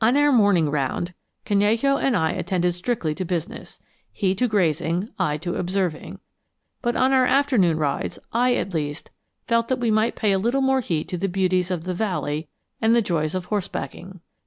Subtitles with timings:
[0.03, 1.13] On our morning round,
[1.45, 3.79] Canello and I attended strictly to business,
[4.11, 6.17] he to grazing, I to observing;
[6.81, 9.11] but on our afternoon rides I, at least,
[9.47, 12.47] felt that we might pay a little more heed to the beauties of the valley
[12.81, 14.21] and the joys of horsebacking.